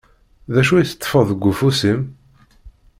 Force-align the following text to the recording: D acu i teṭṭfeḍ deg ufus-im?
D 0.53 0.55
acu 0.61 0.73
i 0.77 0.85
teṭṭfeḍ 0.89 1.27
deg 1.29 1.43
ufus-im? 1.51 2.01